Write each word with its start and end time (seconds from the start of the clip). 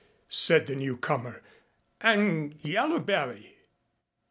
said 0.29 0.65
the 0.65 0.73
newcomer. 0.75 1.43
"And 2.01 2.55
Yaller 2.63 2.99
belly 3.01 3.55